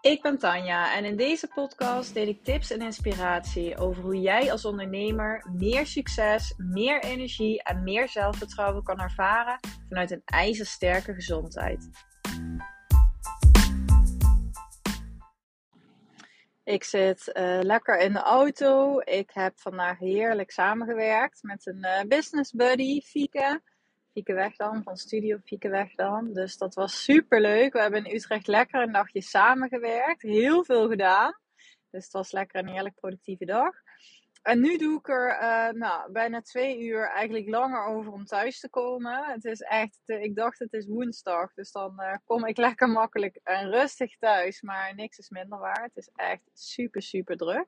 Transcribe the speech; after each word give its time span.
Ik 0.00 0.22
ben 0.22 0.38
Tanja 0.38 0.96
en 0.96 1.04
in 1.04 1.16
deze 1.16 1.48
podcast 1.54 2.14
deel 2.14 2.26
ik 2.26 2.44
tips 2.44 2.70
en 2.70 2.80
inspiratie 2.80 3.76
over 3.76 4.02
hoe 4.02 4.20
jij 4.20 4.52
als 4.52 4.64
ondernemer 4.64 5.46
meer 5.52 5.86
succes, 5.86 6.54
meer 6.56 7.02
energie 7.02 7.62
en 7.62 7.82
meer 7.82 8.08
zelfvertrouwen 8.08 8.82
kan 8.82 9.00
ervaren 9.00 9.58
vanuit 9.88 10.10
een 10.10 10.22
ijzersterke 10.24 11.14
gezondheid. 11.14 11.88
Ik 16.64 16.84
zit 16.84 17.30
uh, 17.34 17.58
lekker 17.62 17.98
in 17.98 18.12
de 18.12 18.22
auto. 18.22 19.00
Ik 19.00 19.30
heb 19.32 19.60
vandaag 19.60 19.98
heerlijk 19.98 20.50
samengewerkt 20.50 21.42
met 21.42 21.66
een 21.66 21.84
uh, 21.84 22.00
business 22.08 22.52
buddy, 22.52 23.00
Fieke. 23.00 23.62
Fieke 24.12 24.34
Wegdam 24.34 24.82
van 24.82 24.96
Studio 24.96 25.38
Fieke 25.44 25.68
Wegdam. 25.68 26.32
Dus 26.32 26.56
dat 26.56 26.74
was 26.74 27.04
super 27.04 27.40
leuk. 27.40 27.72
We 27.72 27.80
hebben 27.80 28.04
in 28.04 28.14
Utrecht 28.14 28.46
lekker 28.46 28.82
een 28.82 28.92
dagje 28.92 29.22
samengewerkt. 29.22 30.22
Heel 30.22 30.64
veel 30.64 30.88
gedaan. 30.88 31.38
Dus 31.90 32.04
het 32.04 32.12
was 32.12 32.32
lekker 32.32 32.60
een 32.60 32.68
heerlijk 32.68 32.94
productieve 32.94 33.44
dag. 33.44 33.74
En 34.42 34.60
nu 34.60 34.76
doe 34.76 34.98
ik 34.98 35.08
er 35.08 35.40
uh, 35.42 35.68
nou, 35.80 36.12
bijna 36.12 36.42
twee 36.42 36.80
uur 36.80 37.08
eigenlijk 37.08 37.48
langer 37.48 37.84
over 37.84 38.12
om 38.12 38.24
thuis 38.24 38.60
te 38.60 38.68
komen. 38.68 39.24
Het 39.24 39.44
is 39.44 39.60
echt, 39.60 40.00
ik 40.04 40.36
dacht 40.36 40.58
het 40.58 40.72
is 40.72 40.86
woensdag. 40.86 41.54
Dus 41.54 41.72
dan 41.72 41.94
uh, 41.98 42.14
kom 42.24 42.46
ik 42.46 42.56
lekker 42.56 42.88
makkelijk 42.88 43.40
en 43.42 43.70
rustig 43.70 44.18
thuis. 44.18 44.62
Maar 44.62 44.94
niks 44.94 45.18
is 45.18 45.28
minder 45.28 45.58
waar. 45.58 45.82
Het 45.82 45.96
is 45.96 46.10
echt 46.14 46.50
super, 46.52 47.02
super 47.02 47.36
druk. 47.36 47.66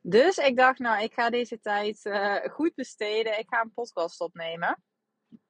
Dus 0.00 0.36
ik 0.36 0.56
dacht, 0.56 0.78
nou, 0.78 1.02
ik 1.02 1.12
ga 1.12 1.30
deze 1.30 1.60
tijd 1.60 2.04
uh, 2.04 2.36
goed 2.44 2.74
besteden. 2.74 3.38
Ik 3.38 3.48
ga 3.48 3.60
een 3.60 3.72
podcast 3.72 4.20
opnemen. 4.20 4.82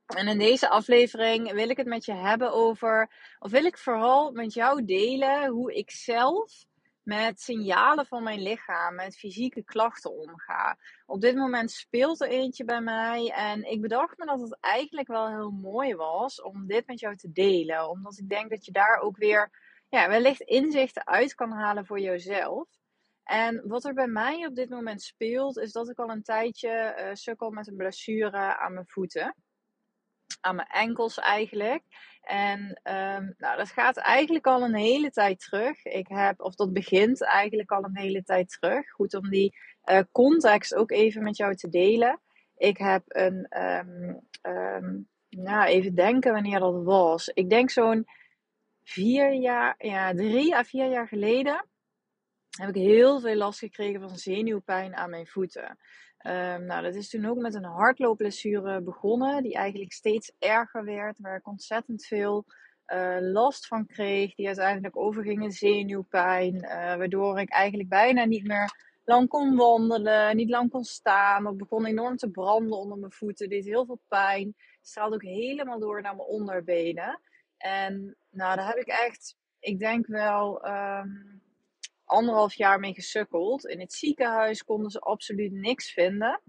En 0.07 0.29
in 0.29 0.39
deze 0.39 0.69
aflevering 0.69 1.53
wil 1.53 1.69
ik 1.69 1.77
het 1.77 1.87
met 1.87 2.05
je 2.05 2.15
hebben 2.15 2.53
over, 2.53 3.11
of 3.39 3.51
wil 3.51 3.65
ik 3.65 3.79
vooral 3.79 4.33
met 4.33 4.55
jou 4.55 4.85
delen 4.85 5.49
hoe 5.49 5.75
ik 5.75 5.91
zelf 5.91 6.65
met 7.03 7.41
signalen 7.41 8.07
van 8.07 8.23
mijn 8.23 8.43
lichaam, 8.43 8.95
met 8.95 9.17
fysieke 9.17 9.65
klachten 9.65 10.13
omga. 10.13 10.79
Op 11.07 11.21
dit 11.21 11.37
moment 11.37 11.71
speelt 11.71 12.21
er 12.21 12.29
eentje 12.29 12.65
bij 12.65 12.81
mij 12.81 13.31
en 13.31 13.71
ik 13.71 13.81
bedacht 13.81 14.19
me 14.19 14.27
dat 14.27 14.41
het 14.41 14.57
eigenlijk 14.61 15.09
wel 15.09 15.29
heel 15.29 15.51
mooi 15.51 15.95
was 15.95 16.43
om 16.43 16.67
dit 16.67 16.87
met 16.87 17.01
jou 17.01 17.17
te 17.17 17.33
delen. 17.33 17.89
Omdat 17.89 18.19
ik 18.19 18.29
denk 18.29 18.51
dat 18.51 18.65
je 18.65 18.73
daar 18.73 18.99
ook 18.99 19.17
weer 19.17 19.51
ja, 19.89 20.09
wellicht 20.09 20.41
inzichten 20.41 21.07
uit 21.07 21.35
kan 21.35 21.51
halen 21.51 21.87
voor 21.87 22.01
jezelf. 22.01 22.69
En 23.25 23.69
wat 23.69 23.85
er 23.85 23.95
bij 23.95 24.07
mij 24.07 24.47
op 24.47 24.55
dit 24.55 24.69
moment 24.69 25.03
speelt, 25.03 25.59
is 25.59 25.73
dat 25.73 25.89
ik 25.89 25.99
al 25.99 26.11
een 26.11 26.23
tijdje 26.23 26.95
uh, 26.99 27.15
sukkel 27.15 27.51
met 27.51 27.69
een 27.69 27.77
blessure 27.77 28.59
aan 28.59 28.73
mijn 28.73 28.87
voeten 28.89 29.35
aan 30.41 30.57
mijn 30.57 30.69
enkels 30.69 31.19
eigenlijk. 31.19 31.83
En 32.23 32.61
um, 32.61 33.35
nou, 33.39 33.57
dat 33.57 33.69
gaat 33.69 33.97
eigenlijk 33.97 34.47
al 34.47 34.63
een 34.63 34.75
hele 34.75 35.11
tijd 35.11 35.41
terug. 35.41 35.85
Ik 35.85 36.09
heb, 36.09 36.41
of 36.41 36.55
dat 36.55 36.73
begint 36.73 37.23
eigenlijk 37.23 37.71
al 37.71 37.85
een 37.85 37.99
hele 37.99 38.23
tijd 38.23 38.57
terug. 38.61 38.91
Goed 38.91 39.15
om 39.15 39.31
die 39.31 39.57
uh, 39.85 40.01
context 40.13 40.75
ook 40.75 40.91
even 40.91 41.23
met 41.23 41.37
jou 41.37 41.55
te 41.55 41.69
delen. 41.69 42.21
Ik 42.57 42.79
heb 42.79 43.03
een, 43.07 43.47
nou 45.29 45.65
even 45.67 45.95
denken 45.95 46.33
wanneer 46.33 46.59
dat 46.59 46.83
was. 46.85 47.29
Ik 47.29 47.51
denk 47.51 47.71
zo'n 47.71 48.07
vier 48.83 49.33
jaar, 49.33 49.75
ja, 49.79 50.15
drie 50.15 50.57
à 50.57 50.65
vier 50.65 50.91
jaar 50.91 51.09
geleden 51.09 51.67
heb 52.59 52.69
ik 52.69 52.75
heel 52.75 53.21
veel 53.21 53.35
last 53.35 53.59
gekregen 53.59 54.01
van 54.01 54.19
zenuwpijn 54.19 54.97
aan 54.97 55.11
mijn 55.11 55.27
voeten. 55.27 55.79
Um, 56.27 56.65
nou, 56.65 56.83
dat 56.83 56.95
is 56.95 57.09
toen 57.09 57.27
ook 57.27 57.39
met 57.39 57.55
een 57.55 57.65
hardloopblessure 57.65 58.81
begonnen, 58.81 59.43
die 59.43 59.55
eigenlijk 59.55 59.93
steeds 59.93 60.33
erger 60.39 60.85
werd, 60.85 61.17
waar 61.19 61.37
ik 61.37 61.49
ontzettend 61.49 62.05
veel 62.05 62.45
uh, 62.87 63.17
last 63.21 63.67
van 63.67 63.87
kreeg, 63.87 64.35
die 64.35 64.47
uiteindelijk 64.47 64.97
overging 64.97 65.43
in 65.43 65.53
zenuwpijn, 65.53 66.55
uh, 66.55 66.71
waardoor 66.71 67.41
ik 67.41 67.51
eigenlijk 67.51 67.89
bijna 67.89 68.25
niet 68.25 68.47
meer 68.47 68.71
lang 69.05 69.29
kon 69.29 69.57
wandelen, 69.57 70.37
niet 70.37 70.51
lang 70.51 70.71
kon 70.71 70.85
staan. 70.85 71.47
Het 71.47 71.57
begon 71.57 71.87
enorm 71.87 72.17
te 72.17 72.31
branden 72.31 72.79
onder 72.79 72.99
mijn 72.99 73.13
voeten, 73.13 73.49
deed 73.49 73.65
heel 73.65 73.87
veel 73.87 74.01
pijn, 74.09 74.55
straalde 74.83 75.15
ook 75.15 75.23
helemaal 75.23 75.79
door 75.79 76.03
naar 76.03 76.17
mijn 76.17 76.29
onderbenen. 76.29 77.21
En 77.57 78.17
nou, 78.31 78.57
daar 78.57 78.67
heb 78.67 78.77
ik 78.77 78.89
echt, 78.89 79.37
ik 79.59 79.79
denk 79.79 80.07
wel. 80.07 80.67
Um, 80.67 81.43
anderhalf 82.05 82.55
jaar 82.55 82.81
mee 82.81 82.95
gesukkeld. 82.95 83.67
In 83.67 83.81
het 83.81 83.93
ziekenhuis 83.93 84.65
konden 84.65 84.91
ze 84.91 84.99
absoluut 84.99 85.53
niks 85.53 85.93
vinden. 85.93 86.41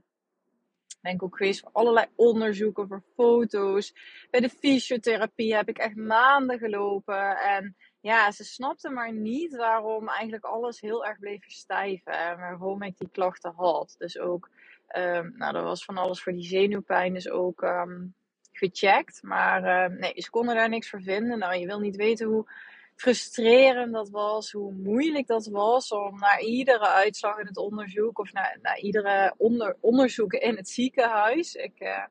Ben 1.06 1.22
ook 1.22 1.38
geweest 1.38 1.60
voor 1.60 1.70
allerlei 1.74 2.08
onderzoeken, 2.16 2.88
voor 2.88 3.04
foto's. 3.16 3.94
Bij 4.30 4.40
de 4.40 4.50
fysiotherapie 4.50 5.56
heb 5.56 5.70
ik 5.70 5.78
echt 5.78 5.96
maanden 5.96 6.60
gelopen. 6.60 7.38
En 7.38 7.76
ja, 8.00 8.32
ze 8.32 8.44
snapten 8.44 8.94
maar 8.94 9.14
niet 9.14 9.56
waarom 9.56 10.10
eigenlijk 10.10 10.44
alles 10.44 10.82
heel 10.82 11.06
erg 11.06 11.20
bleef 11.20 11.44
verstijven. 11.44 12.14
En 12.14 12.38
waarom 12.38 12.82
ik 12.82 12.98
die 12.98 13.10
klachten 13.12 13.54
had. 13.56 13.96
Dus 13.98 14.20
ook, 14.20 14.50
um, 14.98 15.34
nou, 15.38 15.56
er 15.56 15.64
was 15.64 15.86
van 15.86 15.98
alles 15.98 16.22
voor 16.22 16.34
die 16.34 16.44
zenuwpijn. 16.44 17.14
Dus 17.14 17.30
ook 17.30 17.62
um, 17.62 18.14
gecheckt. 18.52 19.24
Maar 19.24 19.92
uh, 19.92 19.98
nee, 19.98 20.14
ze 20.16 20.30
konden 20.30 20.56
daar 20.56 20.70
niks 20.70 20.90
voor 20.90 21.02
vinden. 21.02 21.40
Nou, 21.40 21.56
je 21.56 21.66
wil 21.66 21.80
niet 21.80 21.96
weten 21.96 22.28
hoe 22.28 22.50
frustrerend 22.96 23.94
dat 23.94 24.10
was, 24.10 24.52
hoe 24.52 24.74
moeilijk 24.74 25.28
dat 25.28 25.48
was 25.48 25.92
om 25.92 26.20
naar 26.20 26.42
iedere 26.42 26.88
uitslag 26.88 27.38
in 27.38 27.46
het 27.46 27.58
onderzoek 27.58 28.20
of 28.20 28.34
naar, 28.34 28.58
naar 28.62 28.80
iedere 28.80 29.34
onder, 29.38 29.78
onderzoek 29.80 30.34
in 30.34 30.56
het 30.56 30.70
ziekenhuis, 30.70 31.56
ik 31.56 31.82
uh, 31.82 32.04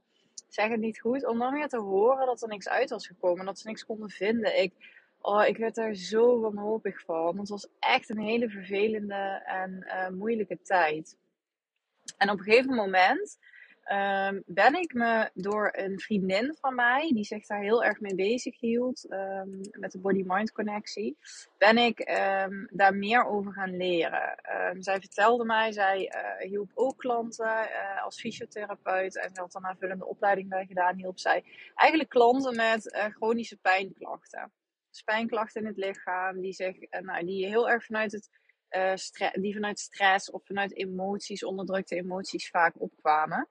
zeg 0.49 0.69
het 0.69 0.81
niet 0.81 1.01
goed, 1.01 1.27
om 1.27 1.39
dan 1.39 1.53
weer 1.53 1.69
te 1.69 1.79
horen 1.79 2.27
dat 2.27 2.43
er 2.43 2.49
niks 2.49 2.69
uit 2.69 2.91
was 2.91 3.07
gekomen, 3.07 3.47
dat 3.47 3.59
ze 3.59 3.69
niks 3.69 3.85
konden 3.85 4.11
vinden. 4.11 4.63
Ik, 4.63 4.73
oh, 5.21 5.47
ik 5.47 5.57
werd 5.57 5.75
daar 5.75 5.95
zo 5.95 6.41
wanhopig 6.41 7.01
van. 7.01 7.39
Het 7.39 7.49
was 7.49 7.69
echt 7.79 8.11
een 8.11 8.21
hele 8.21 8.49
vervelende 8.49 9.43
en 9.45 9.85
uh, 9.87 10.09
moeilijke 10.09 10.59
tijd. 10.63 11.17
En 12.17 12.31
op 12.31 12.39
een 12.39 12.45
gegeven 12.45 12.75
moment 12.75 13.39
um, 13.93 14.43
ben 14.47 14.75
ik 14.75 14.95
me 14.95 15.31
door 15.35 15.71
een 15.73 16.01
vriendin 16.01 16.57
van 16.61 16.75
mij, 16.75 17.11
die 17.15 17.25
zich 17.25 17.47
daar 17.47 17.61
heel 17.61 17.85
erg 17.85 18.01
mee 18.01 18.15
bezig 18.15 18.61
hield, 18.61 19.13
um, 19.13 19.61
met 19.71 19.93
de 19.93 19.99
body-mind 19.99 20.53
connectie, 20.53 21.17
ben 21.59 21.79
ik 21.79 21.99
um, 21.99 22.69
daar 22.71 22.95
meer 22.95 23.25
over 23.25 23.53
gaan 23.53 23.77
leren. 23.77 24.37
zij 24.79 25.01
vertelde 25.01 25.45
mij, 25.45 25.73
zij 25.73 26.15
uh, 26.15 26.49
hielp 26.49 26.71
ook 26.75 26.99
klanten 26.99 27.47
uh, 27.47 28.05
als 28.05 28.21
fysiotherapeut 28.21 29.17
en 29.17 29.35
ze 29.35 29.41
had 29.41 29.53
dan 29.53 29.67
aanvullende 29.67 30.07
opleiding 30.07 30.49
bij 30.49 30.67
gedaan, 30.67 30.97
hielp 30.97 31.19
zij 31.19 31.45
eigenlijk 31.75 32.11
klanten 32.11 32.57
met 32.57 32.95
uh, 32.95 33.05
chronische 33.05 33.57
pijnklachten. 33.57 34.53
Dus 34.91 35.03
pijnklachten 35.03 35.61
in 35.61 35.67
het 35.67 35.77
lichaam, 35.77 36.41
die, 36.41 36.53
zich, 36.53 36.77
nou, 36.91 37.25
die 37.25 37.47
heel 37.47 37.71
erg 37.71 37.85
vanuit 37.85 38.13
het 38.13 38.31
die 39.33 39.55
vanuit 39.55 39.79
stress 39.79 40.31
of 40.31 40.45
vanuit 40.45 40.77
emoties, 40.77 41.45
onderdrukte 41.45 41.97
emoties 41.97 42.49
vaak 42.49 42.81
opkwamen. 42.81 43.49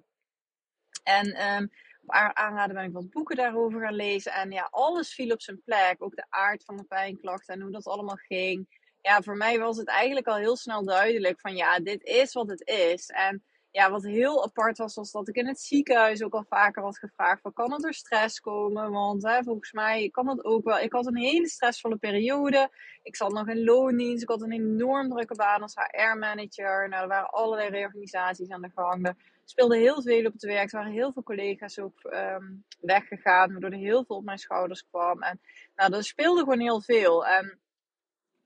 En 1.03 1.53
um, 1.55 1.71
op 2.05 2.13
aanraden 2.33 2.75
ben 2.75 2.83
ik 2.85 2.93
wat 2.93 3.09
boeken 3.09 3.35
daarover 3.35 3.81
gaan 3.81 3.95
lezen. 3.95 4.31
En 4.31 4.51
ja, 4.51 4.67
alles 4.71 5.13
viel 5.13 5.31
op 5.31 5.41
zijn 5.41 5.61
plek. 5.65 5.95
Ook 5.97 6.15
de 6.15 6.25
aard 6.29 6.63
van 6.63 6.77
de 6.77 6.83
pijnklachten 6.83 7.53
en 7.53 7.61
hoe 7.61 7.71
dat 7.71 7.87
allemaal 7.87 8.15
ging. 8.15 8.81
Ja, 9.01 9.21
voor 9.21 9.37
mij 9.37 9.59
was 9.59 9.77
het 9.77 9.87
eigenlijk 9.87 10.27
al 10.27 10.35
heel 10.35 10.57
snel 10.57 10.83
duidelijk 10.85 11.39
van 11.39 11.55
ja, 11.55 11.79
dit 11.79 12.03
is 12.03 12.33
wat 12.33 12.49
het 12.49 12.67
is. 12.67 13.09
En 13.09 13.43
ja, 13.71 13.91
wat 13.91 14.03
heel 14.03 14.43
apart 14.43 14.77
was, 14.77 14.95
was 14.95 15.11
dat 15.11 15.27
ik 15.27 15.35
in 15.35 15.47
het 15.47 15.59
ziekenhuis 15.59 16.23
ook 16.23 16.33
al 16.33 16.45
vaker 16.49 16.83
had 16.83 16.97
gevraagd: 16.97 17.41
van, 17.41 17.53
kan 17.53 17.71
het 17.71 17.81
door 17.81 17.93
stress 17.93 18.39
komen? 18.39 18.91
Want 18.91 19.23
hè, 19.23 19.43
volgens 19.43 19.71
mij 19.71 20.09
kan 20.09 20.25
dat 20.25 20.43
ook 20.43 20.63
wel. 20.63 20.79
Ik 20.79 20.91
had 20.91 21.05
een 21.05 21.17
hele 21.17 21.47
stressvolle 21.47 21.97
periode. 21.97 22.69
Ik 23.03 23.15
zat 23.15 23.31
nog 23.31 23.47
in 23.47 23.63
loondienst. 23.63 24.23
Ik 24.23 24.29
had 24.29 24.41
een 24.41 24.51
enorm 24.51 25.09
drukke 25.09 25.35
baan 25.35 25.61
als 25.61 25.75
HR-manager. 25.75 26.89
Nou, 26.89 27.01
er 27.01 27.07
waren 27.07 27.29
allerlei 27.29 27.69
reorganisaties 27.69 28.49
aan 28.49 28.61
de 28.61 28.71
gang. 28.75 29.15
Speelde 29.45 29.77
heel 29.77 30.01
veel 30.01 30.25
op 30.25 30.33
het 30.33 30.43
werk. 30.43 30.71
Er 30.71 30.77
waren 30.77 30.93
heel 30.93 31.11
veel 31.11 31.23
collega's 31.23 31.79
ook 31.79 32.03
um, 32.03 32.63
weggegaan, 32.79 33.51
waardoor 33.51 33.71
er 33.71 33.77
heel 33.77 34.05
veel 34.05 34.15
op 34.15 34.23
mijn 34.23 34.37
schouders 34.37 34.85
kwam. 34.85 35.21
En 35.21 35.39
nou, 35.75 35.93
er 35.93 36.03
speelde 36.03 36.39
gewoon 36.39 36.59
heel 36.59 36.81
veel. 36.81 37.25
En 37.25 37.59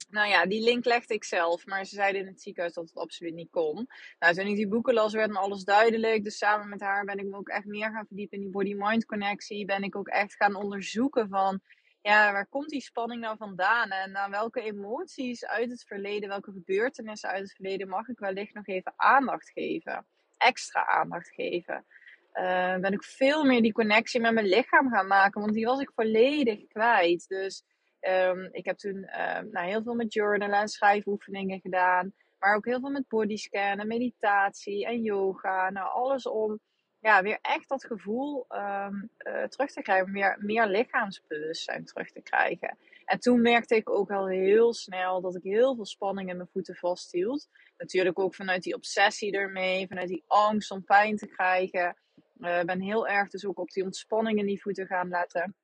nou 0.10 0.30
ja, 0.30 0.46
die 0.46 0.64
link 0.64 0.86
legde 0.86 1.14
ik 1.14 1.24
zelf, 1.24 1.66
maar 1.66 1.86
ze 1.86 1.96
zeiden 1.96 2.22
in 2.22 2.28
het 2.28 2.42
ziekenhuis 2.42 2.74
dat 2.74 2.88
het 2.88 2.98
absoluut 2.98 3.34
niet 3.34 3.50
kon. 3.50 3.88
Nou, 4.20 4.34
toen 4.34 4.48
ik 4.48 4.56
die 4.56 4.68
boeken 4.68 4.94
las, 4.94 5.14
werd 5.14 5.32
me 5.32 5.38
alles 5.38 5.64
duidelijk. 5.64 6.24
Dus 6.24 6.38
samen 6.38 6.70
met 6.70 6.82
haar 6.82 7.06
ben 7.06 7.18
ik 7.18 7.26
me 7.26 7.38
ook 7.38 7.50
echt 7.50 7.66
meer 7.66 7.92
gaan 7.92 8.08
verdiepen 8.08 8.38
in 8.38 8.44
die 8.44 8.54
body-mind 8.54 9.06
connectie. 9.06 9.66
Ben 9.66 9.84
ik 9.84 9.96
ook 9.96 10.08
echt 10.08 10.36
gaan 10.36 10.56
onderzoeken 10.56 11.30
van, 11.30 11.62
ja, 12.02 12.32
waar 12.32 12.48
komt 12.48 12.70
die 12.70 12.82
spanning 12.82 13.22
nou 13.22 13.38
vandaan? 13.38 13.90
En 13.90 14.18
aan 14.18 14.32
welke 14.32 14.62
emoties 14.62 15.46
uit 15.46 15.70
het 15.70 15.84
verleden, 15.84 16.30
welke 16.30 16.52
gebeurtenissen 16.52 17.30
uit 17.30 17.42
het 17.42 17.54
verleden 17.54 17.88
mag 17.88 18.08
ik 18.08 18.20
wellicht 18.20 18.54
nog 18.54 18.68
even 18.68 18.94
aandacht 18.96 19.50
geven? 19.50 20.06
Extra 20.38 20.88
aandacht 20.88 21.30
geven. 21.30 21.86
Uh, 22.34 22.76
ben 22.78 22.94
ik 22.94 23.04
veel 23.04 23.44
meer 23.44 23.62
die 23.62 23.72
connectie 23.72 24.22
met 24.22 24.34
mijn 24.34 24.46
lichaam 24.46 24.90
gaan 24.90 25.08
maken, 25.08 25.42
want 25.42 25.54
die 25.54 25.66
was 25.66 25.80
ik 25.80 25.92
volledig 25.96 26.68
kwijt. 26.68 27.28
Dus 27.28 27.64
Um, 28.02 28.50
ik 28.52 28.66
heb 28.66 28.78
toen 28.78 28.96
um, 28.96 29.50
nou, 29.52 29.68
heel 29.68 29.82
veel 29.82 29.94
met 29.94 30.14
journalen 30.14 30.60
en 30.60 30.68
schrijfoefeningen 30.68 31.60
gedaan. 31.60 32.14
Maar 32.40 32.56
ook 32.56 32.66
heel 32.66 32.80
veel 32.80 32.90
met 32.90 33.08
bodyscan 33.08 33.80
en 33.80 33.88
meditatie 33.88 34.86
en 34.86 35.02
yoga. 35.02 35.70
Nou, 35.70 35.90
alles 35.90 36.28
om 36.28 36.60
ja, 37.00 37.22
weer 37.22 37.40
echt 37.42 37.70
dat 37.70 37.86
gevoel 37.86 38.46
ehm, 38.48 38.94
eh, 39.18 39.44
terug 39.44 39.72
te 39.72 39.82
krijgen. 39.82 40.12
Meer 40.40 40.68
lichaamsbewustzijn 40.68 41.86
terug 41.86 42.12
te 42.12 42.22
krijgen. 42.22 42.78
En 43.08 43.20
toen 43.20 43.42
merkte 43.42 43.76
ik 43.76 43.90
ook 43.90 44.12
al 44.12 44.28
heel 44.28 44.74
snel 44.74 45.22
dat 45.22 45.36
ik 45.36 45.44
heel 45.44 45.76
veel 45.76 45.86
spanning 45.86 46.30
in 46.30 46.38
mijn 46.38 46.50
voeten 46.52 46.76
vasthield. 46.76 47.48
Natuurlijk 47.78 48.20
ook 48.20 48.36
vanuit 48.36 48.64
die 48.64 48.76
obsessie 48.76 49.32
ermee, 49.32 49.88
vanuit 49.88 50.08
die 50.08 50.24
angst 50.28 50.72
om 50.72 50.84
pijn 50.84 51.18
te 51.18 51.28
krijgen. 51.28 51.98
Ik 52.40 52.66
ben 52.66 52.82
heel 52.82 53.08
erg 53.08 53.30
dus 53.30 53.46
ook 53.46 53.60
op 53.60 53.70
die 53.70 53.84
ontspanning 53.84 54.40
in 54.40 54.46
die 54.46 54.62
voeten 54.62 54.88
gaan 54.88 55.10
letten. 55.10 55.56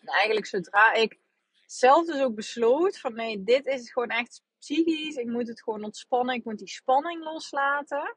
En 0.00 0.06
eigenlijk 0.06 0.46
zodra 0.46 0.92
ik 0.92 1.18
zelf 1.66 2.06
dus 2.06 2.20
ook 2.20 2.34
besloot 2.34 2.98
van 2.98 3.14
nee, 3.14 3.42
dit 3.42 3.66
is 3.66 3.92
gewoon 3.92 4.08
echt 4.08 4.42
psychisch. 4.58 5.16
Ik 5.16 5.26
moet 5.26 5.48
het 5.48 5.62
gewoon 5.62 5.84
ontspannen. 5.84 6.34
Ik 6.34 6.44
moet 6.44 6.58
die 6.58 6.68
spanning 6.68 7.22
loslaten. 7.22 8.16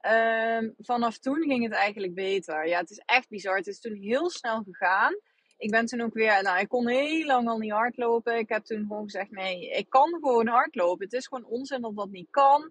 Um, 0.00 0.74
vanaf 0.78 1.18
toen 1.18 1.42
ging 1.42 1.62
het 1.62 1.72
eigenlijk 1.72 2.14
beter. 2.14 2.66
Ja, 2.68 2.78
het 2.78 2.90
is 2.90 3.02
echt 3.04 3.28
bizar. 3.28 3.56
Het 3.56 3.66
is 3.66 3.80
toen 3.80 3.94
heel 3.94 4.30
snel 4.30 4.62
gegaan. 4.62 5.20
Ik 5.58 5.70
ben 5.70 5.86
toen 5.86 6.00
ook 6.00 6.14
weer, 6.14 6.42
nou, 6.42 6.58
ik 6.58 6.68
kon 6.68 6.88
heel 6.88 7.26
lang 7.26 7.48
al 7.48 7.58
niet 7.58 7.72
hardlopen. 7.72 8.38
Ik 8.38 8.48
heb 8.48 8.64
toen 8.64 8.86
gewoon 8.86 9.04
gezegd: 9.04 9.30
nee, 9.30 9.70
ik 9.70 9.88
kan 9.88 10.08
gewoon 10.08 10.46
hardlopen. 10.46 11.04
Het 11.04 11.12
is 11.12 11.26
gewoon 11.26 11.44
onzin 11.44 11.80
dat 11.80 11.96
dat 11.96 12.10
niet 12.10 12.30
kan. 12.30 12.62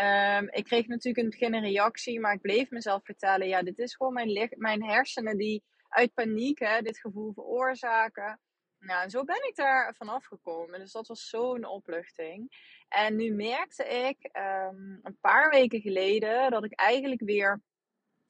Um, 0.00 0.48
ik 0.50 0.64
kreeg 0.64 0.86
natuurlijk 0.86 1.16
in 1.16 1.24
het 1.24 1.38
begin 1.38 1.54
een 1.54 1.62
reactie, 1.62 2.20
maar 2.20 2.34
ik 2.34 2.40
bleef 2.40 2.70
mezelf 2.70 3.04
vertellen: 3.04 3.48
ja, 3.48 3.62
dit 3.62 3.78
is 3.78 3.94
gewoon 3.94 4.12
mijn, 4.12 4.50
mijn 4.56 4.84
hersenen 4.84 5.36
die 5.36 5.62
uit 5.88 6.14
paniek 6.14 6.58
hè, 6.58 6.80
dit 6.80 6.98
gevoel 6.98 7.32
veroorzaken. 7.32 8.40
Nou, 8.78 9.08
zo 9.08 9.24
ben 9.24 9.48
ik 9.48 9.56
daar 9.56 9.94
vanaf 9.94 10.24
gekomen. 10.24 10.80
Dus 10.80 10.92
dat 10.92 11.06
was 11.06 11.28
zo'n 11.28 11.64
opluchting. 11.64 12.50
En 12.88 13.16
nu 13.16 13.30
merkte 13.34 13.84
ik 13.84 14.30
um, 14.36 15.00
een 15.02 15.18
paar 15.20 15.50
weken 15.50 15.80
geleden 15.80 16.50
dat 16.50 16.64
ik 16.64 16.72
eigenlijk 16.74 17.20
weer 17.20 17.60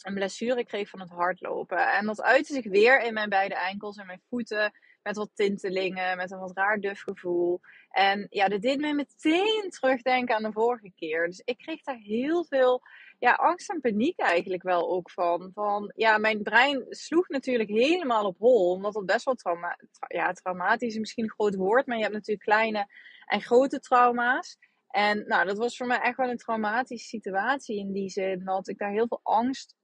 een 0.04 0.14
blessure 0.14 0.64
kreeg 0.64 0.88
van 0.88 1.00
het 1.00 1.10
hardlopen. 1.10 1.93
En 1.93 2.06
dat 2.06 2.22
uitte 2.22 2.52
zich 2.52 2.64
weer 2.64 3.00
in 3.00 3.14
mijn 3.14 3.28
beide 3.28 3.54
enkels 3.54 3.96
en 3.96 4.06
mijn 4.06 4.22
voeten. 4.28 4.72
Met 5.02 5.16
wat 5.16 5.31
tintelingen, 5.34 6.16
met 6.16 6.31
een 6.31 6.38
wat 6.38 6.56
raar 6.56 6.81
duf 6.81 7.00
gevoel. 7.00 7.60
En 7.90 8.26
ja, 8.31 8.49
dat 8.49 8.62
deed 8.62 8.81
me 8.81 8.93
meteen 8.93 9.70
terugdenken 9.70 10.37
aan 10.37 10.43
de 10.43 10.52
vorige 10.52 10.93
keer. 10.94 11.26
Dus 11.26 11.43
ik 11.44 11.58
kreeg 11.58 11.82
daar 11.82 11.96
heel 11.96 12.44
veel 12.44 12.82
ja, 13.19 13.32
angst 13.32 13.70
en 13.70 13.81
paniek 13.81 14.19
eigenlijk 14.19 14.62
wel 14.62 14.90
ook 14.90 15.10
van. 15.10 15.50
van. 15.54 15.93
Ja, 15.94 16.19
mijn 16.19 16.43
brein 16.43 16.87
sloeg 16.88 17.28
natuurlijk 17.28 17.69
helemaal 17.69 18.26
op 18.26 18.38
hol. 18.38 18.70
Omdat 18.70 18.94
het 18.94 19.06
best 19.06 19.25
wel 19.25 19.34
trauma 19.34 19.78
ja, 20.06 20.32
traumatisch 20.32 20.93
is 20.93 20.98
misschien 20.98 21.25
een 21.25 21.31
groot 21.31 21.55
woord. 21.55 21.87
Maar 21.87 21.96
je 21.96 22.02
hebt 22.02 22.14
natuurlijk 22.14 22.46
kleine 22.46 22.87
en 23.26 23.40
grote 23.40 23.81
trauma's. 23.81 24.58
En 24.88 25.25
nou, 25.26 25.46
dat 25.46 25.58
was 25.58 25.76
voor 25.76 25.87
mij 25.87 26.00
echt 26.00 26.16
wel 26.16 26.31
een 26.31 26.37
traumatische 26.37 27.08
situatie 27.08 27.78
in 27.78 27.93
die 27.93 28.08
zin. 28.08 28.44
Dat 28.44 28.69
ik 28.69 28.78
daar 28.78 28.90
heel 28.90 29.06
veel 29.06 29.20
angst 29.22 29.76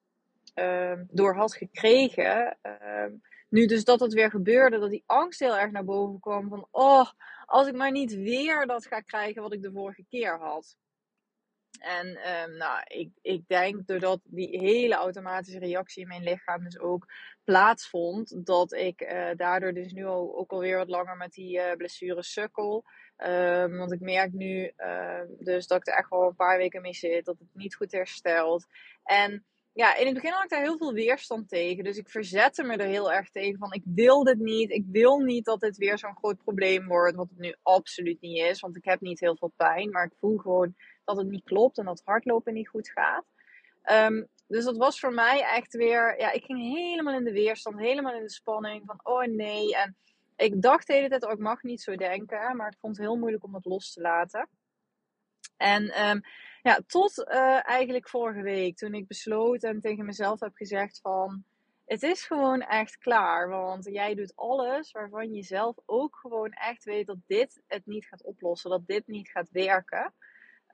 door 1.10 1.34
had 1.34 1.54
gekregen. 1.54 2.58
Uh, 2.62 3.04
nu 3.48 3.66
dus 3.66 3.84
dat 3.84 4.00
het 4.00 4.12
weer 4.12 4.30
gebeurde, 4.30 4.78
dat 4.78 4.90
die 4.90 5.02
angst 5.06 5.40
heel 5.40 5.58
erg 5.58 5.70
naar 5.70 5.84
boven 5.84 6.20
kwam. 6.20 6.48
Van, 6.48 6.68
oh, 6.70 7.10
als 7.44 7.66
ik 7.66 7.74
maar 7.74 7.90
niet 7.90 8.14
weer 8.14 8.66
dat 8.66 8.86
ga 8.86 9.00
krijgen 9.00 9.42
wat 9.42 9.52
ik 9.52 9.62
de 9.62 9.72
vorige 9.72 10.04
keer 10.08 10.38
had. 10.38 10.76
En 11.78 12.06
um, 12.06 12.56
nou, 12.56 12.82
ik, 12.86 13.10
ik 13.22 13.48
denk 13.48 13.86
doordat 13.86 14.20
die 14.24 14.58
hele 14.58 14.94
automatische 14.94 15.58
reactie 15.58 16.02
in 16.02 16.08
mijn 16.08 16.22
lichaam 16.22 16.64
dus 16.64 16.78
ook 16.78 17.06
plaatsvond, 17.44 18.46
dat 18.46 18.72
ik 18.72 19.00
uh, 19.00 19.30
daardoor 19.36 19.72
dus 19.72 19.92
nu 19.92 20.06
ook 20.06 20.50
alweer 20.50 20.76
wat 20.76 20.88
langer 20.88 21.16
met 21.16 21.32
die 21.32 21.56
uh, 21.56 21.72
blessure 21.72 22.22
sukkel. 22.22 22.84
Want 23.68 23.92
ik 23.92 24.00
merk 24.00 24.32
nu 24.32 24.72
dus 25.38 25.66
dat 25.66 25.78
ik 25.78 25.86
er 25.86 25.94
echt 25.94 26.10
wel 26.10 26.28
een 26.28 26.34
paar 26.34 26.58
weken 26.58 26.80
mee 26.80 26.94
zit, 26.94 27.24
dat 27.24 27.38
het 27.38 27.48
niet 27.52 27.74
goed 27.74 27.92
herstelt. 27.92 28.66
En 29.04 29.46
ja, 29.78 29.96
in 29.96 30.04
het 30.04 30.14
begin 30.14 30.32
had 30.32 30.44
ik 30.44 30.50
daar 30.50 30.62
heel 30.62 30.76
veel 30.76 30.92
weerstand 30.92 31.48
tegen. 31.48 31.84
Dus 31.84 31.96
ik 31.96 32.08
verzette 32.08 32.62
me 32.62 32.76
er 32.76 32.86
heel 32.86 33.12
erg 33.12 33.30
tegen. 33.30 33.58
Van 33.58 33.72
ik 33.72 33.82
wil 33.84 34.24
dit 34.24 34.38
niet. 34.38 34.70
Ik 34.70 34.84
wil 34.90 35.18
niet 35.18 35.44
dat 35.44 35.60
dit 35.60 35.76
weer 35.76 35.98
zo'n 35.98 36.16
groot 36.16 36.38
probleem 36.38 36.86
wordt. 36.86 37.16
Wat 37.16 37.28
het 37.28 37.38
nu 37.38 37.54
absoluut 37.62 38.20
niet 38.20 38.38
is. 38.38 38.60
Want 38.60 38.76
ik 38.76 38.84
heb 38.84 39.00
niet 39.00 39.20
heel 39.20 39.36
veel 39.36 39.52
pijn. 39.56 39.90
Maar 39.90 40.04
ik 40.04 40.16
voel 40.20 40.36
gewoon 40.36 40.74
dat 41.04 41.16
het 41.16 41.28
niet 41.28 41.44
klopt. 41.44 41.78
En 41.78 41.84
dat 41.84 42.02
hardlopen 42.04 42.54
niet 42.54 42.68
goed 42.68 42.90
gaat. 42.90 43.24
Um, 43.90 44.28
dus 44.46 44.64
dat 44.64 44.76
was 44.76 45.00
voor 45.00 45.12
mij 45.12 45.42
echt 45.42 45.74
weer. 45.74 46.20
Ja, 46.20 46.32
ik 46.32 46.44
ging 46.44 46.76
helemaal 46.76 47.14
in 47.14 47.24
de 47.24 47.32
weerstand. 47.32 47.78
Helemaal 47.78 48.14
in 48.14 48.22
de 48.22 48.30
spanning. 48.30 48.82
Van 48.86 49.00
oh 49.02 49.24
nee. 49.24 49.76
En 49.76 49.96
ik 50.36 50.62
dacht 50.62 50.86
de 50.86 50.92
hele 50.92 51.08
tijd, 51.08 51.24
oh 51.24 51.32
ik 51.32 51.38
mag 51.38 51.62
niet 51.62 51.82
zo 51.82 51.96
denken. 51.96 52.56
Maar 52.56 52.68
ik 52.68 52.78
vond 52.80 52.96
het 52.96 53.06
heel 53.06 53.16
moeilijk 53.16 53.44
om 53.44 53.54
het 53.54 53.64
los 53.64 53.92
te 53.92 54.00
laten. 54.00 54.48
En 55.58 56.08
um, 56.08 56.20
ja, 56.62 56.80
tot 56.86 57.18
uh, 57.18 57.68
eigenlijk 57.68 58.08
vorige 58.08 58.42
week 58.42 58.76
toen 58.76 58.94
ik 58.94 59.06
besloot 59.06 59.62
en 59.62 59.80
tegen 59.80 60.04
mezelf 60.04 60.40
heb 60.40 60.54
gezegd 60.54 61.00
van... 61.00 61.44
Het 61.84 62.02
is 62.02 62.26
gewoon 62.26 62.60
echt 62.60 62.98
klaar, 62.98 63.48
want 63.48 63.84
jij 63.84 64.14
doet 64.14 64.32
alles 64.36 64.90
waarvan 64.90 65.34
je 65.34 65.42
zelf 65.42 65.76
ook 65.86 66.16
gewoon 66.16 66.50
echt 66.50 66.84
weet 66.84 67.06
dat 67.06 67.18
dit 67.26 67.62
het 67.66 67.86
niet 67.86 68.06
gaat 68.06 68.22
oplossen, 68.22 68.70
dat 68.70 68.86
dit 68.86 69.06
niet 69.06 69.28
gaat 69.28 69.50
werken. 69.50 70.14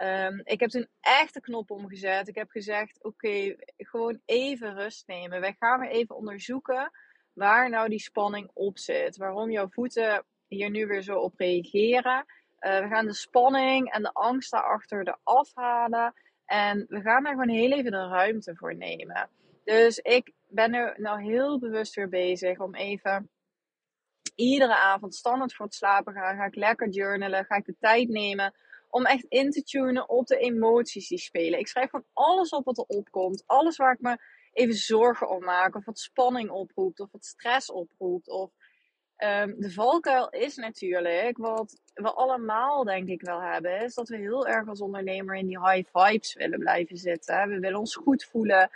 Um, 0.02 0.40
ik 0.44 0.60
heb 0.60 0.70
toen 0.70 0.88
echt 1.00 1.34
de 1.34 1.40
knop 1.40 1.70
omgezet. 1.70 2.28
Ik 2.28 2.34
heb 2.34 2.50
gezegd: 2.50 3.04
Oké, 3.04 3.56
gewoon 3.76 4.20
even 4.24 4.74
rust 4.74 5.06
nemen. 5.06 5.40
Wij 5.40 5.56
gaan 5.58 5.80
weer 5.80 5.90
even 5.90 6.16
onderzoeken 6.16 6.90
waar 7.32 7.70
nou 7.70 7.88
die 7.88 7.98
spanning 7.98 8.50
op 8.52 8.78
zit. 8.78 9.16
Waarom 9.16 9.50
jouw 9.50 9.68
voeten 9.68 10.24
hier 10.48 10.70
nu 10.70 10.86
weer 10.86 11.02
zo 11.02 11.18
op 11.18 11.38
reageren. 11.38 12.24
Uh, 12.64 12.78
we 12.80 12.88
gaan 12.88 13.06
de 13.06 13.14
spanning 13.14 13.92
en 13.92 14.02
de 14.02 14.12
angst 14.12 14.50
daarachter 14.50 15.08
eraf 15.08 15.50
halen. 15.54 16.14
En 16.44 16.86
we 16.88 17.00
gaan 17.00 17.22
daar 17.22 17.32
gewoon 17.32 17.48
heel 17.48 17.72
even 17.72 17.90
de 17.90 18.08
ruimte 18.08 18.56
voor 18.56 18.76
nemen. 18.76 19.28
Dus 19.64 19.98
ik 19.98 20.32
ben 20.48 20.74
er 20.74 20.94
nou 21.00 21.22
heel 21.22 21.58
bewust 21.58 21.94
weer 21.94 22.08
bezig 22.08 22.58
om 22.58 22.74
even 22.74 23.30
iedere 24.34 24.76
avond 24.76 25.14
standaard 25.14 25.54
voor 25.54 25.66
het 25.66 25.74
slapen 25.74 26.12
gaan. 26.12 26.36
Ga 26.36 26.44
ik 26.44 26.54
lekker 26.54 26.88
journalen. 26.88 27.44
Ga 27.44 27.56
ik 27.56 27.64
de 27.64 27.76
tijd 27.78 28.08
nemen 28.08 28.54
om 28.90 29.04
echt 29.06 29.24
in 29.28 29.50
te 29.50 29.62
tunen 29.62 30.08
op 30.08 30.26
de 30.26 30.36
emoties 30.36 31.08
die 31.08 31.18
spelen. 31.18 31.58
Ik 31.58 31.68
schrijf 31.68 31.90
gewoon 31.90 32.06
alles 32.12 32.50
op 32.50 32.64
wat 32.64 32.78
er 32.78 32.84
opkomt. 32.84 33.42
Alles 33.46 33.76
waar 33.76 33.92
ik 33.92 34.00
me 34.00 34.18
even 34.52 34.74
zorgen 34.74 35.28
om 35.28 35.44
maak. 35.44 35.74
Of 35.76 35.84
wat 35.84 35.98
spanning 35.98 36.50
oproept. 36.50 37.00
Of 37.00 37.12
wat 37.12 37.24
stress 37.24 37.70
oproept. 37.70 38.28
Of 38.28 38.50
um, 39.24 39.60
de 39.60 39.72
valkuil 39.72 40.28
is 40.28 40.56
natuurlijk 40.56 41.36
wat 41.38 41.80
we 41.94 42.12
allemaal 42.12 42.84
denk 42.84 43.08
ik 43.08 43.22
wel 43.22 43.42
hebben. 43.42 43.80
Is 43.80 43.94
dat 43.94 44.08
we 44.08 44.16
heel 44.16 44.46
erg 44.46 44.68
als 44.68 44.80
ondernemer 44.80 45.36
in 45.36 45.46
die 45.46 45.60
high 45.60 45.88
vibes 45.92 46.34
willen 46.34 46.58
blijven 46.58 46.96
zitten. 46.96 47.48
We 47.48 47.58
willen 47.58 47.78
ons 47.78 47.94
goed 47.94 48.24
voelen. 48.24 48.70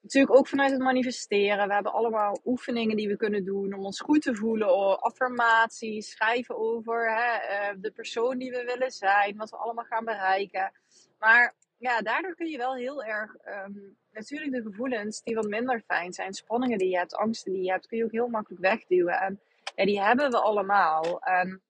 Natuurlijk 0.00 0.36
ook 0.36 0.48
vanuit 0.48 0.70
het 0.70 0.80
manifesteren. 0.80 1.68
We 1.68 1.74
hebben 1.74 1.92
allemaal 1.92 2.40
oefeningen 2.44 2.96
die 2.96 3.08
we 3.08 3.16
kunnen 3.16 3.44
doen 3.44 3.74
om 3.74 3.84
ons 3.84 4.00
goed 4.00 4.22
te 4.22 4.34
voelen. 4.34 5.00
Affirmaties, 5.00 6.10
schrijven 6.10 6.58
over 6.58 7.14
hè, 7.14 7.70
uh, 7.72 7.76
de 7.80 7.90
persoon 7.90 8.38
die 8.38 8.50
we 8.50 8.64
willen 8.64 8.90
zijn. 8.90 9.36
Wat 9.36 9.50
we 9.50 9.56
allemaal 9.56 9.84
gaan 9.84 10.04
bereiken. 10.04 10.72
Maar 11.18 11.54
ja, 11.78 12.00
daardoor 12.00 12.34
kun 12.34 12.48
je 12.48 12.56
wel 12.56 12.74
heel 12.74 13.04
erg 13.04 13.36
um, 13.46 13.96
natuurlijk 14.12 14.52
de 14.52 14.62
gevoelens 14.62 15.22
die 15.22 15.34
wat 15.34 15.48
minder 15.48 15.82
fijn 15.86 16.12
zijn, 16.12 16.34
spanningen 16.34 16.78
die 16.78 16.88
je 16.88 16.96
hebt, 16.96 17.14
angsten 17.14 17.52
die 17.52 17.62
je 17.62 17.70
hebt, 17.70 17.86
kun 17.86 17.98
je 17.98 18.04
ook 18.04 18.12
heel 18.12 18.28
makkelijk 18.28 18.62
wegduwen. 18.62 19.20
En 19.20 19.40
ja, 19.74 19.84
die 19.84 20.02
hebben 20.02 20.30
we 20.30 20.40
allemaal. 20.40 21.20
En 21.20 21.62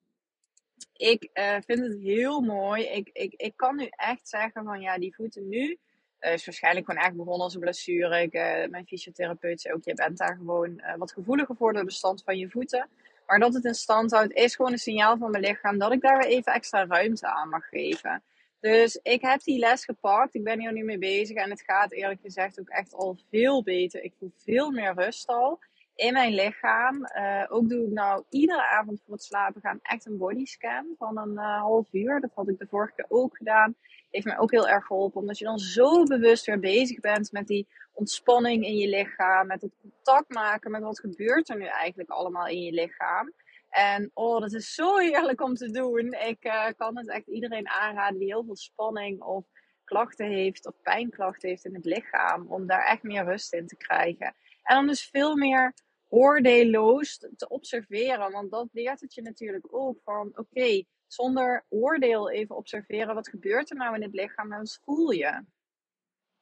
ik 0.93 1.29
uh, 1.33 1.57
vind 1.65 1.79
het 1.79 1.97
heel 2.01 2.41
mooi. 2.41 2.83
Ik, 2.83 3.09
ik, 3.13 3.33
ik 3.37 3.53
kan 3.55 3.75
nu 3.75 3.87
echt 3.89 4.29
zeggen 4.29 4.63
van 4.63 4.81
ja, 4.81 4.97
die 4.97 5.15
voeten 5.15 5.49
nu. 5.49 5.77
Uh, 6.19 6.33
is 6.33 6.45
waarschijnlijk 6.45 6.85
gewoon 6.85 7.03
echt 7.03 7.15
begonnen 7.15 7.41
als 7.41 7.53
een 7.53 7.59
blessure. 7.59 8.21
Ik, 8.21 8.33
uh, 8.33 8.69
mijn 8.69 8.85
fysiotherapeut 8.87 9.61
zei 9.61 9.73
ook, 9.73 9.83
je 9.83 9.93
bent 9.93 10.17
daar 10.17 10.35
gewoon 10.35 10.81
wat 10.97 11.11
gevoeliger 11.11 11.55
voor 11.55 11.73
door 11.73 11.85
de 11.85 11.91
stand 11.91 12.23
van 12.23 12.37
je 12.37 12.49
voeten. 12.49 12.89
Maar 13.27 13.39
dat 13.39 13.53
het 13.53 13.65
in 13.65 13.73
stand 13.73 14.11
houdt, 14.11 14.33
is 14.33 14.55
gewoon 14.55 14.71
een 14.71 14.77
signaal 14.77 15.17
van 15.17 15.31
mijn 15.31 15.43
lichaam 15.43 15.77
dat 15.77 15.91
ik 15.91 16.01
daar 16.01 16.17
weer 16.17 16.27
even 16.27 16.53
extra 16.53 16.85
ruimte 16.85 17.27
aan 17.27 17.49
mag 17.49 17.69
geven. 17.69 18.23
Dus 18.59 18.99
ik 19.01 19.21
heb 19.21 19.43
die 19.43 19.59
les 19.59 19.85
gepakt. 19.85 20.35
Ik 20.35 20.43
ben 20.43 20.59
hier 20.59 20.73
nu 20.73 20.83
mee 20.83 20.97
bezig. 20.97 21.37
En 21.37 21.49
het 21.49 21.61
gaat 21.61 21.91
eerlijk 21.91 22.21
gezegd 22.21 22.59
ook 22.59 22.69
echt 22.69 22.93
al 22.93 23.17
veel 23.29 23.63
beter. 23.63 24.03
Ik 24.03 24.13
voel 24.19 24.31
veel 24.37 24.71
meer 24.71 24.93
rust 24.93 25.27
al 25.27 25.59
in 25.95 26.13
mijn 26.13 26.33
lichaam. 26.33 26.95
Uh, 26.95 27.45
ook 27.49 27.69
doe 27.69 27.85
ik 27.85 27.91
nou 27.91 28.23
iedere 28.29 28.67
avond 28.67 29.01
voor 29.05 29.13
het 29.13 29.23
slapen 29.23 29.61
gaan 29.61 29.79
echt 29.81 30.05
een 30.05 30.17
bodyscan 30.17 30.95
van 30.97 31.17
een 31.17 31.33
uh, 31.33 31.61
half 31.61 31.87
uur. 31.91 32.19
Dat 32.19 32.31
had 32.33 32.49
ik 32.49 32.59
de 32.59 32.67
vorige 32.69 32.93
keer 32.95 33.05
ook 33.07 33.37
gedaan. 33.37 33.75
Heeft 34.11 34.25
mij 34.25 34.37
ook 34.37 34.51
heel 34.51 34.67
erg 34.67 34.85
geholpen. 34.85 35.21
Omdat 35.21 35.37
je 35.37 35.45
dan 35.45 35.59
zo 35.59 36.03
bewust 36.03 36.45
weer 36.45 36.59
bezig 36.59 36.99
bent 36.99 37.31
met 37.31 37.47
die 37.47 37.67
ontspanning 37.93 38.65
in 38.65 38.75
je 38.75 38.89
lichaam. 38.89 39.47
Met 39.47 39.61
het 39.61 39.75
contact 39.81 40.33
maken 40.33 40.71
met 40.71 40.81
wat 40.81 40.99
gebeurt 40.99 41.49
er 41.49 41.57
nu 41.57 41.65
eigenlijk 41.65 42.09
allemaal 42.09 42.47
in 42.47 42.61
je 42.61 42.71
lichaam. 42.71 43.33
En 43.69 44.11
oh, 44.13 44.39
dat 44.39 44.53
is 44.53 44.73
zo 44.73 44.97
heerlijk 44.97 45.41
om 45.41 45.53
te 45.53 45.71
doen. 45.71 46.13
Ik 46.13 46.45
uh, 46.45 46.65
kan 46.77 46.97
het 46.97 47.09
echt 47.09 47.27
iedereen 47.27 47.69
aanraden 47.69 48.19
die 48.19 48.27
heel 48.27 48.43
veel 48.43 48.55
spanning 48.55 49.21
of 49.21 49.45
klachten 49.83 50.27
heeft 50.27 50.65
of 50.67 50.81
pijnklachten 50.81 51.49
heeft 51.49 51.65
in 51.65 51.75
het 51.75 51.85
lichaam. 51.85 52.47
Om 52.47 52.67
daar 52.67 52.85
echt 52.85 53.03
meer 53.03 53.23
rust 53.23 53.53
in 53.53 53.67
te 53.67 53.75
krijgen. 53.75 54.35
En 54.63 54.75
dan 54.75 54.87
dus 54.87 55.09
veel 55.09 55.35
meer 55.35 55.73
oordeelloos 56.09 57.17
te 57.17 57.47
observeren. 57.49 58.31
Want 58.31 58.51
dat 58.51 58.67
leert 58.71 59.01
het 59.01 59.13
je 59.13 59.21
natuurlijk 59.21 59.75
ook 59.75 60.01
van 60.03 60.31
oké, 60.35 60.83
zonder 61.07 61.65
oordeel 61.69 62.31
even 62.31 62.55
observeren. 62.55 63.15
Wat 63.15 63.29
gebeurt 63.29 63.69
er 63.69 63.75
nou 63.75 63.95
in 63.95 64.01
het 64.01 64.13
lichaam 64.13 64.51
en 64.51 64.57
wat 64.57 64.79
voel 64.83 65.11
je? 65.11 65.43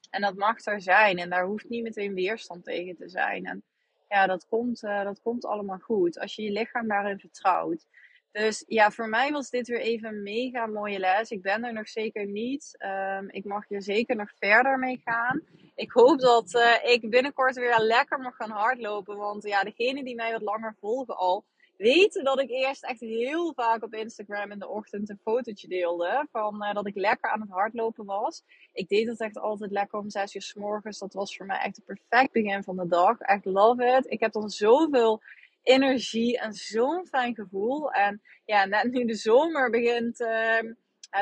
En 0.09 0.21
dat 0.21 0.35
mag 0.35 0.65
er 0.65 0.81
zijn. 0.81 1.17
En 1.17 1.29
daar 1.29 1.45
hoeft 1.45 1.69
niet 1.69 1.83
meteen 1.83 2.13
weerstand 2.13 2.63
tegen 2.63 2.95
te 2.95 3.09
zijn. 3.09 3.45
En 3.45 3.63
ja, 4.07 4.27
dat 4.27 4.47
komt, 4.47 4.83
uh, 4.83 5.03
dat 5.03 5.21
komt 5.21 5.45
allemaal 5.45 5.79
goed. 5.79 6.19
Als 6.19 6.35
je 6.35 6.41
je 6.41 6.51
lichaam 6.51 6.87
daarin 6.87 7.19
vertrouwt. 7.19 7.85
Dus 8.31 8.63
ja, 8.67 8.91
voor 8.91 9.09
mij 9.09 9.31
was 9.31 9.49
dit 9.49 9.67
weer 9.67 9.79
even 9.79 10.09
een 10.09 10.23
mega 10.23 10.65
mooie 10.65 10.99
les. 10.99 11.31
Ik 11.31 11.41
ben 11.41 11.63
er 11.63 11.73
nog 11.73 11.89
zeker 11.89 12.25
niet. 12.25 12.75
Um, 12.79 13.29
ik 13.29 13.45
mag 13.45 13.67
hier 13.67 13.81
zeker 13.81 14.15
nog 14.15 14.31
verder 14.39 14.79
mee 14.79 15.01
gaan. 15.03 15.41
Ik 15.75 15.91
hoop 15.91 16.19
dat 16.19 16.53
uh, 16.53 16.91
ik 16.91 17.09
binnenkort 17.09 17.55
weer 17.55 17.79
lekker 17.79 18.19
mag 18.19 18.35
gaan 18.35 18.49
hardlopen. 18.49 19.17
Want 19.17 19.43
ja, 19.43 19.63
degenen 19.63 20.03
die 20.03 20.15
mij 20.15 20.31
wat 20.31 20.41
langer 20.41 20.75
volgen 20.79 21.17
al, 21.17 21.45
weten 21.77 22.23
dat 22.23 22.39
ik 22.39 22.49
eerst 22.49 22.83
echt 22.83 22.99
heel 22.99 23.53
vaak 23.53 23.83
op 23.83 23.93
Instagram 23.93 24.51
in 24.51 24.59
de 24.59 24.67
ochtend 24.67 25.09
een 25.09 25.19
fotootje 25.23 25.67
deelde. 25.67 26.27
Van 26.31 26.63
uh, 26.63 26.73
dat 26.73 26.87
ik 26.87 26.95
lekker 26.95 27.31
aan 27.31 27.41
het 27.41 27.49
hardlopen 27.49 28.05
was. 28.05 28.43
Ik 28.73 28.87
deed 28.87 29.07
dat 29.07 29.19
echt 29.19 29.37
altijd 29.37 29.71
lekker 29.71 29.99
om 29.99 30.09
6 30.09 30.35
uur 30.35 30.41
s 30.41 30.53
morgens. 30.53 30.99
Dat 30.99 31.13
was 31.13 31.35
voor 31.35 31.45
mij 31.45 31.59
echt 31.59 31.75
het 31.75 31.85
perfect 31.85 32.31
begin 32.31 32.63
van 32.63 32.75
de 32.75 32.87
dag. 32.87 33.19
Echt 33.19 33.45
love 33.45 33.85
it. 33.85 34.11
Ik 34.11 34.19
heb 34.19 34.31
dan 34.31 34.49
zoveel 34.49 35.21
energie 35.63 36.39
en 36.39 36.53
zo'n 36.53 37.07
fijn 37.07 37.35
gevoel. 37.35 37.91
En 37.91 38.21
ja, 38.45 38.65
net 38.65 38.91
nu 38.91 39.05
de 39.05 39.15
zomer 39.15 39.69
begint, 39.69 40.19
uh, 40.19 40.59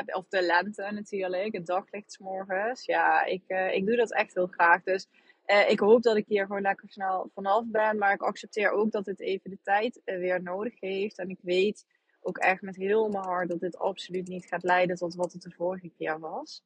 of 0.06 0.28
de 0.28 0.42
lente 0.42 0.90
natuurlijk, 0.90 1.54
het 1.54 1.66
daglicht 1.66 2.18
morgens. 2.18 2.84
Ja, 2.84 3.24
ik, 3.24 3.42
uh, 3.48 3.74
ik 3.74 3.86
doe 3.86 3.96
dat 3.96 4.12
echt 4.12 4.34
heel 4.34 4.46
graag. 4.46 4.82
Dus 4.82 5.06
uh, 5.46 5.70
ik 5.70 5.80
hoop 5.80 6.02
dat 6.02 6.16
ik 6.16 6.24
hier 6.28 6.46
gewoon 6.46 6.62
lekker 6.62 6.88
snel 6.88 7.30
vanaf 7.34 7.64
ben. 7.66 7.98
Maar 7.98 8.12
ik 8.12 8.22
accepteer 8.22 8.70
ook 8.70 8.90
dat 8.90 9.06
het 9.06 9.20
even 9.20 9.50
de 9.50 9.58
tijd 9.62 10.00
uh, 10.04 10.16
weer 10.16 10.42
nodig 10.42 10.80
heeft. 10.80 11.18
En 11.18 11.28
ik 11.28 11.38
weet 11.42 11.86
ook 12.20 12.38
echt 12.38 12.62
met 12.62 12.76
heel 12.76 13.08
mijn 13.08 13.24
hart 13.24 13.48
dat 13.48 13.60
dit 13.60 13.78
absoluut 13.78 14.28
niet 14.28 14.46
gaat 14.46 14.62
leiden 14.62 14.96
tot 14.96 15.14
wat 15.14 15.32
het 15.32 15.42
de 15.42 15.50
vorige 15.50 15.90
keer 15.98 16.18
was. 16.18 16.62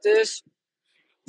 Dus 0.00 0.44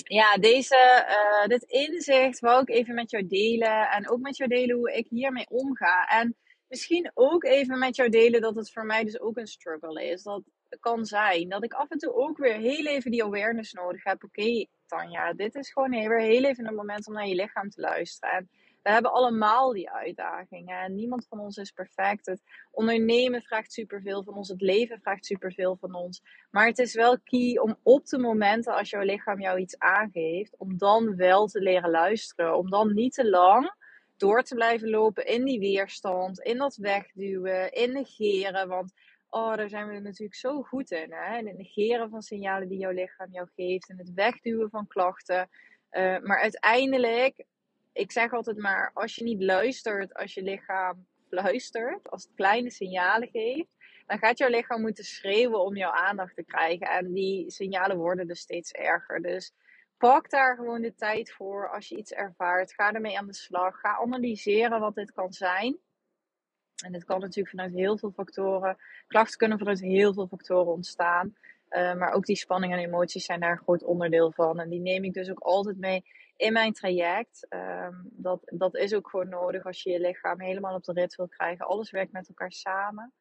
ja, 0.03 0.37
deze, 0.37 1.05
uh, 1.09 1.47
dit 1.47 1.63
inzicht 1.63 2.39
wou 2.39 2.61
ik 2.61 2.69
even 2.69 2.95
met 2.95 3.11
jou 3.11 3.27
delen. 3.27 3.89
En 3.89 4.09
ook 4.09 4.19
met 4.19 4.37
jou 4.37 4.49
delen 4.49 4.75
hoe 4.75 4.93
ik 4.93 5.07
hiermee 5.09 5.49
omga. 5.49 6.07
En 6.07 6.37
misschien 6.67 7.11
ook 7.13 7.43
even 7.43 7.79
met 7.79 7.95
jou 7.95 8.09
delen 8.09 8.41
dat 8.41 8.55
het 8.55 8.71
voor 8.71 8.85
mij 8.85 9.03
dus 9.03 9.19
ook 9.19 9.37
een 9.37 9.47
struggle 9.47 10.03
is. 10.03 10.23
Dat 10.23 10.43
kan 10.79 11.05
zijn 11.05 11.49
dat 11.49 11.63
ik 11.63 11.73
af 11.73 11.89
en 11.89 11.97
toe 11.97 12.13
ook 12.13 12.37
weer 12.37 12.57
heel 12.57 12.85
even 12.85 13.11
die 13.11 13.23
awareness 13.23 13.73
nodig 13.73 14.03
heb. 14.03 14.23
Oké, 14.23 14.65
Tanja, 14.85 15.33
dit 15.33 15.55
is 15.55 15.71
gewoon 15.71 15.89
weer 15.89 16.19
heel 16.19 16.43
even 16.43 16.67
een 16.67 16.75
moment 16.75 17.07
om 17.07 17.13
naar 17.13 17.27
je 17.27 17.35
lichaam 17.35 17.69
te 17.69 17.81
luisteren. 17.81 18.35
En 18.35 18.49
we 18.81 18.89
hebben 18.89 19.11
allemaal 19.11 19.73
die 19.73 19.89
uitdagingen. 19.89 20.79
En 20.79 20.95
niemand 20.95 21.27
van 21.27 21.39
ons 21.39 21.57
is 21.57 21.71
perfect. 21.71 22.25
Het 22.25 22.41
ondernemen 22.71 23.41
vraagt 23.41 23.73
superveel 23.73 24.23
van 24.23 24.33
ons. 24.33 24.49
Het 24.49 24.61
leven 24.61 24.99
vraagt 24.99 25.25
superveel 25.25 25.77
van 25.79 25.93
ons. 25.93 26.21
Maar 26.51 26.65
het 26.65 26.79
is 26.79 26.93
wel 26.93 27.19
key 27.19 27.57
om 27.57 27.77
op 27.83 28.05
de 28.05 28.17
momenten 28.17 28.73
als 28.73 28.89
jouw 28.89 29.03
lichaam 29.03 29.41
jou 29.41 29.59
iets 29.59 29.77
aangeeft, 29.77 30.57
om 30.57 30.77
dan 30.77 31.15
wel 31.15 31.47
te 31.47 31.59
leren 31.61 31.89
luisteren. 31.89 32.57
Om 32.57 32.69
dan 32.69 32.93
niet 32.93 33.13
te 33.13 33.29
lang 33.29 33.77
door 34.17 34.43
te 34.43 34.55
blijven 34.55 34.89
lopen 34.89 35.25
in 35.25 35.45
die 35.45 35.59
weerstand, 35.59 36.39
in 36.39 36.57
dat 36.57 36.75
wegduwen, 36.75 37.71
in 37.71 37.93
negeren. 37.93 38.67
Want 38.67 38.93
oh, 39.29 39.55
daar 39.55 39.69
zijn 39.69 39.87
we 39.87 39.99
natuurlijk 39.99 40.35
zo 40.35 40.61
goed 40.61 40.91
in. 40.91 41.11
Hè? 41.13 41.37
In 41.37 41.47
het 41.47 41.57
negeren 41.57 42.09
van 42.09 42.21
signalen 42.21 42.67
die 42.67 42.79
jouw 42.79 42.91
lichaam 42.91 43.31
jou 43.31 43.47
geeft. 43.55 43.89
En 43.89 43.97
het 43.97 44.13
wegduwen 44.13 44.69
van 44.69 44.87
klachten. 44.87 45.49
Uh, 45.91 46.19
maar 46.19 46.41
uiteindelijk 46.41 47.45
ik 47.99 48.11
zeg 48.11 48.33
altijd 48.33 48.57
maar, 48.57 48.91
als 48.93 49.15
je 49.15 49.23
niet 49.23 49.41
luistert, 49.41 50.13
als 50.13 50.33
je 50.33 50.43
lichaam 50.43 51.07
luistert, 51.29 52.09
als 52.09 52.23
het 52.23 52.31
kleine 52.35 52.71
signalen 52.71 53.29
geeft, 53.29 53.69
dan 54.05 54.17
gaat 54.17 54.37
jouw 54.37 54.49
lichaam 54.49 54.81
moeten 54.81 55.03
schreeuwen 55.03 55.63
om 55.63 55.75
jouw 55.75 55.91
aandacht 55.91 56.35
te 56.35 56.43
krijgen. 56.43 56.87
En 56.87 57.13
die 57.13 57.51
signalen 57.51 57.97
worden 57.97 58.27
dus 58.27 58.39
steeds 58.39 58.71
erger. 58.71 59.21
Dus 59.21 59.53
pak 59.97 60.29
daar 60.29 60.55
gewoon 60.55 60.81
de 60.81 60.95
tijd 60.95 61.31
voor 61.31 61.69
als 61.69 61.87
je 61.87 61.97
iets 61.97 62.11
ervaart. 62.11 62.73
Ga 62.73 62.93
ermee 62.93 63.17
aan 63.17 63.27
de 63.27 63.33
slag. 63.33 63.79
Ga 63.79 63.97
analyseren 63.97 64.79
wat 64.79 64.95
dit 64.95 65.11
kan 65.11 65.33
zijn. 65.33 65.77
En 66.85 66.91
dit 66.91 67.05
kan 67.05 67.19
natuurlijk 67.19 67.55
vanuit 67.55 67.73
heel 67.73 67.97
veel 67.97 68.11
factoren. 68.11 68.77
Klachten 69.07 69.37
kunnen 69.37 69.57
vanuit 69.57 69.79
heel 69.79 70.13
veel 70.13 70.27
factoren 70.27 70.73
ontstaan. 70.73 71.35
Uh, 71.69 71.93
maar 71.95 72.11
ook 72.11 72.25
die 72.25 72.35
spanning 72.35 72.73
en 72.73 72.79
emoties 72.79 73.25
zijn 73.25 73.39
daar 73.39 73.51
een 73.51 73.57
groot 73.57 73.83
onderdeel 73.83 74.31
van. 74.31 74.59
En 74.59 74.69
die 74.69 74.79
neem 74.79 75.03
ik 75.03 75.13
dus 75.13 75.29
ook 75.29 75.39
altijd 75.39 75.77
mee 75.77 76.03
in 76.35 76.53
mijn 76.53 76.73
traject. 76.73 77.47
Um, 77.49 78.09
dat, 78.11 78.41
dat 78.45 78.75
is 78.75 78.93
ook 78.93 79.09
gewoon 79.09 79.29
nodig 79.29 79.65
als 79.65 79.83
je 79.83 79.89
je 79.91 79.99
lichaam 79.99 80.41
helemaal 80.41 80.75
op 80.75 80.83
de 80.83 80.93
rit 80.93 81.15
wil 81.15 81.27
krijgen. 81.27 81.65
Alles 81.65 81.91
werkt 81.91 82.11
met 82.11 82.27
elkaar 82.27 82.51
samen. 82.51 83.13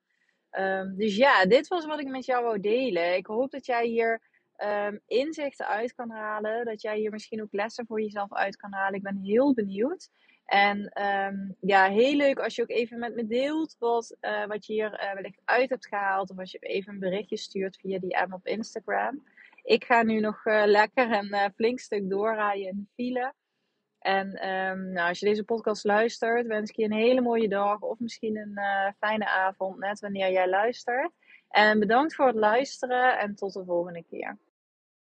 Um, 0.50 0.96
dus 0.96 1.16
ja, 1.16 1.44
dit 1.44 1.68
was 1.68 1.86
wat 1.86 2.00
ik 2.00 2.08
met 2.08 2.24
jou 2.24 2.44
wou 2.44 2.60
delen. 2.60 3.16
Ik 3.16 3.26
hoop 3.26 3.50
dat 3.50 3.66
jij 3.66 3.86
hier 3.86 4.22
um, 4.64 5.00
inzichten 5.06 5.66
uit 5.66 5.94
kan 5.94 6.10
halen. 6.10 6.64
Dat 6.64 6.82
jij 6.82 6.98
hier 6.98 7.10
misschien 7.10 7.42
ook 7.42 7.52
lessen 7.52 7.86
voor 7.86 8.00
jezelf 8.00 8.32
uit 8.32 8.56
kan 8.56 8.72
halen. 8.72 8.94
Ik 8.94 9.02
ben 9.02 9.16
heel 9.16 9.54
benieuwd. 9.54 10.08
En 10.48 10.92
ja, 11.60 11.88
heel 11.88 12.16
leuk 12.16 12.38
als 12.38 12.54
je 12.54 12.62
ook 12.62 12.70
even 12.70 12.98
met 12.98 13.14
me 13.14 13.26
deelt 13.26 13.76
wat, 13.78 14.16
uh, 14.20 14.46
wat 14.46 14.66
je 14.66 14.72
hier 14.72 14.92
uh, 14.92 15.14
wellicht 15.14 15.40
uit 15.44 15.70
hebt 15.70 15.86
gehaald. 15.86 16.30
Of 16.30 16.38
als 16.38 16.50
je 16.50 16.58
even 16.58 16.92
een 16.92 16.98
berichtje 16.98 17.36
stuurt 17.36 17.76
via 17.76 17.98
die 17.98 18.16
M 18.26 18.32
op 18.32 18.46
Instagram. 18.46 19.24
Ik 19.62 19.84
ga 19.84 20.02
nu 20.02 20.20
nog 20.20 20.46
uh, 20.46 20.62
lekker 20.64 21.12
een 21.12 21.52
flink 21.54 21.78
stuk 21.78 22.10
doorrijden 22.10 22.68
in 22.68 22.76
de 22.76 22.86
file. 22.94 23.34
En 23.98 24.48
um, 24.48 24.92
nou, 24.92 25.08
als 25.08 25.18
je 25.18 25.26
deze 25.26 25.44
podcast 25.44 25.84
luistert, 25.84 26.46
wens 26.46 26.70
ik 26.70 26.76
je 26.76 26.84
een 26.84 26.92
hele 26.92 27.20
mooie 27.20 27.48
dag 27.48 27.80
of 27.80 27.98
misschien 27.98 28.36
een 28.36 28.58
fijne 28.98 29.28
avond, 29.28 29.78
net 29.78 30.00
wanneer 30.00 30.32
jij 30.32 30.48
luistert. 30.48 31.10
En 31.48 31.78
bedankt 31.78 32.14
voor 32.14 32.26
het 32.26 32.36
luisteren 32.36 33.18
en 33.18 33.34
tot 33.34 33.52
de 33.52 33.64
volgende 33.64 34.04
keer. 34.04 34.38